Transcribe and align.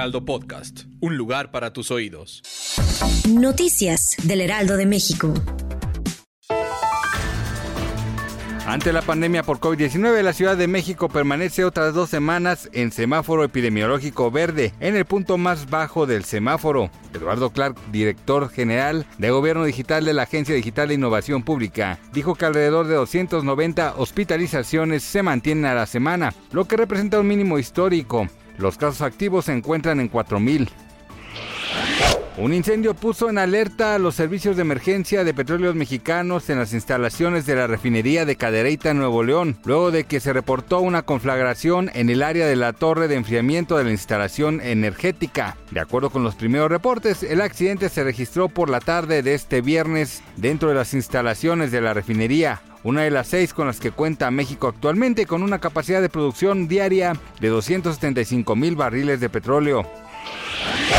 Heraldo 0.00 0.24
Podcast, 0.24 0.84
un 1.00 1.18
lugar 1.18 1.50
para 1.50 1.74
tus 1.74 1.90
oídos. 1.90 2.42
Noticias 3.28 4.16
del 4.22 4.40
Heraldo 4.40 4.78
de 4.78 4.86
México. 4.86 5.34
Ante 8.66 8.92
la 8.94 9.02
pandemia 9.02 9.42
por 9.42 9.58
COVID-19, 9.58 10.22
la 10.22 10.32
Ciudad 10.32 10.56
de 10.56 10.68
México 10.68 11.10
permanece 11.10 11.64
otras 11.64 11.92
dos 11.92 12.08
semanas 12.08 12.70
en 12.72 12.92
semáforo 12.92 13.44
epidemiológico 13.44 14.30
verde, 14.30 14.72
en 14.80 14.96
el 14.96 15.04
punto 15.04 15.36
más 15.36 15.68
bajo 15.68 16.06
del 16.06 16.24
semáforo. 16.24 16.88
Eduardo 17.12 17.50
Clark, 17.50 17.76
director 17.90 18.48
general 18.48 19.06
de 19.18 19.30
Gobierno 19.30 19.64
Digital 19.64 20.04
de 20.04 20.14
la 20.14 20.22
Agencia 20.22 20.54
Digital 20.54 20.88
de 20.88 20.94
Innovación 20.94 21.42
Pública, 21.42 21.98
dijo 22.12 22.36
que 22.36 22.46
alrededor 22.46 22.86
de 22.86 22.94
290 22.94 23.96
hospitalizaciones 23.98 25.02
se 25.02 25.22
mantienen 25.22 25.66
a 25.66 25.74
la 25.74 25.86
semana, 25.86 26.32
lo 26.52 26.66
que 26.66 26.76
representa 26.78 27.20
un 27.20 27.26
mínimo 27.26 27.58
histórico. 27.58 28.28
Los 28.60 28.76
casos 28.76 29.00
activos 29.00 29.46
se 29.46 29.52
encuentran 29.52 30.00
en 30.00 30.10
4.000. 30.10 30.68
Un 32.36 32.54
incendio 32.54 32.94
puso 32.94 33.28
en 33.28 33.38
alerta 33.38 33.94
a 33.94 33.98
los 33.98 34.14
servicios 34.14 34.56
de 34.56 34.62
emergencia 34.62 35.24
de 35.24 35.34
petróleos 35.34 35.74
mexicanos 35.74 36.48
en 36.48 36.58
las 36.58 36.72
instalaciones 36.72 37.44
de 37.44 37.54
la 37.54 37.66
refinería 37.66 38.24
de 38.24 38.36
Cadereyta, 38.36 38.94
Nuevo 38.94 39.22
León, 39.22 39.58
luego 39.64 39.90
de 39.90 40.04
que 40.04 40.20
se 40.20 40.32
reportó 40.32 40.80
una 40.80 41.02
conflagración 41.02 41.90
en 41.92 42.08
el 42.08 42.22
área 42.22 42.46
de 42.46 42.56
la 42.56 42.72
torre 42.72 43.08
de 43.08 43.16
enfriamiento 43.16 43.76
de 43.76 43.84
la 43.84 43.90
instalación 43.90 44.60
energética. 44.62 45.56
De 45.70 45.80
acuerdo 45.80 46.10
con 46.10 46.22
los 46.22 46.34
primeros 46.34 46.70
reportes, 46.70 47.22
el 47.22 47.40
accidente 47.40 47.88
se 47.88 48.04
registró 48.04 48.48
por 48.48 48.70
la 48.70 48.80
tarde 48.80 49.22
de 49.22 49.34
este 49.34 49.60
viernes 49.60 50.22
dentro 50.36 50.70
de 50.70 50.76
las 50.76 50.94
instalaciones 50.94 51.72
de 51.72 51.80
la 51.80 51.94
refinería 51.94 52.62
una 52.84 53.02
de 53.02 53.10
las 53.10 53.28
seis 53.28 53.52
con 53.52 53.66
las 53.66 53.80
que 53.80 53.90
cuenta 53.90 54.30
México 54.30 54.68
actualmente, 54.68 55.26
con 55.26 55.42
una 55.42 55.58
capacidad 55.58 56.00
de 56.00 56.08
producción 56.08 56.68
diaria 56.68 57.14
de 57.40 57.48
275 57.48 58.56
mil 58.56 58.76
barriles 58.76 59.20
de 59.20 59.28
petróleo. 59.28 59.86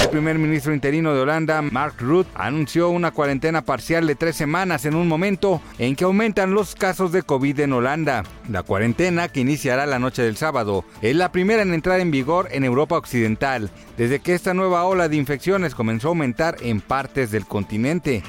El 0.01 0.09
primer 0.09 0.39
ministro 0.39 0.73
interino 0.73 1.13
de 1.13 1.21
Holanda, 1.21 1.61
Mark 1.61 1.95
Rutte, 1.99 2.29
anunció 2.33 2.89
una 2.89 3.11
cuarentena 3.11 3.61
parcial 3.61 4.07
de 4.07 4.15
tres 4.15 4.35
semanas 4.35 4.85
en 4.85 4.95
un 4.95 5.07
momento 5.07 5.61
en 5.77 5.95
que 5.95 6.05
aumentan 6.05 6.53
los 6.53 6.75
casos 6.75 7.11
de 7.11 7.23
COVID 7.23 7.59
en 7.59 7.73
Holanda. 7.73 8.23
La 8.49 8.63
cuarentena, 8.63 9.29
que 9.29 9.41
iniciará 9.41 9.85
la 9.85 9.99
noche 9.99 10.23
del 10.23 10.37
sábado, 10.37 10.85
es 11.01 11.15
la 11.15 11.31
primera 11.31 11.61
en 11.61 11.73
entrar 11.73 11.99
en 11.99 12.11
vigor 12.11 12.47
en 12.51 12.63
Europa 12.63 12.97
Occidental, 12.97 13.69
desde 13.97 14.19
que 14.19 14.33
esta 14.33 14.53
nueva 14.53 14.85
ola 14.85 15.07
de 15.07 15.17
infecciones 15.17 15.75
comenzó 15.75 16.07
a 16.07 16.09
aumentar 16.09 16.57
en 16.61 16.81
partes 16.81 17.31
del 17.31 17.45
continente. 17.45 18.23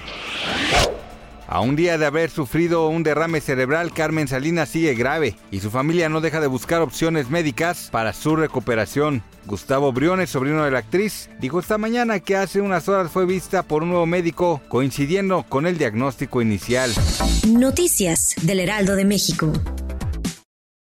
A 1.53 1.61
un 1.61 1.77
día 1.77 1.99
de 1.99 2.07
haber 2.07 2.31
sufrido 2.31 2.89
un 2.89 3.03
derrame 3.03 3.43
cerebral, 3.43 3.93
Carmen 3.93 4.27
Salinas 4.27 4.71
sigue 4.71 4.95
grave 4.95 5.37
y 5.51 5.61
su 5.61 5.71
familia 5.71 6.09
no 6.09 6.23
deja 6.23 6.41
de 6.41 6.47
buscar 6.47 6.81
opciones 6.81 7.29
médicas 7.29 7.91
para 7.93 8.15
su 8.15 8.37
recuperación. 8.37 9.23
Gustavo 9.45 9.93
Briones, 9.93 10.31
sobrino 10.31 10.65
de 10.65 10.71
la 10.71 10.79
actriz, 10.79 11.29
dijo 11.41 11.61
esta 11.61 11.77
mañana 11.77 12.21
que 12.21 12.37
hace 12.37 12.63
unas 12.63 12.89
horas 12.89 13.13
fue 13.13 13.27
vista 13.27 13.65
por 13.65 13.83
un 13.83 13.91
nuevo 13.91 14.07
médico 14.07 14.63
coincidiendo 14.71 15.45
con 15.47 15.67
el 15.67 15.77
diagnóstico 15.77 16.41
inicial. 16.41 16.91
Noticias 17.47 18.35
del 18.41 18.61
Heraldo 18.61 18.97
de 18.97 19.05
México. 19.05 19.53